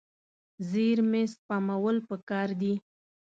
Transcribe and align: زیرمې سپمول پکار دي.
زیرمې 0.69 1.23
سپمول 1.33 1.97
پکار 2.09 2.47
دي. 2.61 2.73